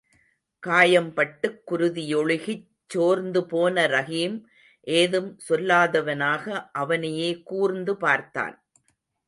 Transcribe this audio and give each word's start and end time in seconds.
காயம்பட்டுக் 0.63 1.59
குருதி 1.63 2.15
யொழுகிச் 2.15 2.65
சோர்ந்துபோன 2.93 3.85
ரஹீம் 3.87 4.37
ஏதும் 4.87 5.37
சொல்லாதவனாக 5.49 6.69
அவனையே 6.73 7.41
கூர்ந்து 7.43 7.97
பார்த்தான். 7.97 8.55